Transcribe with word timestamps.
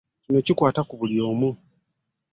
Kino 0.23 0.39
kikwata 0.45 0.81
ku 0.87 0.93
buli 0.99 1.15
wamu. 1.23 1.49